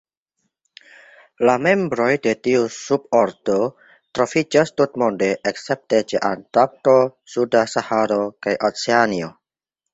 La 1.49 1.53
membroj 1.65 2.07
de 2.23 2.33
tiu 2.47 2.63
subordo 2.77 3.59
troviĝas 4.19 4.75
tutmonde 4.81 5.29
escepte 5.53 6.03
ĉe 6.15 6.25
Antarkto, 6.33 6.99
suda 7.37 7.65
Saharo, 7.79 8.23
kaj 8.49 8.59
Oceanio. 8.73 9.35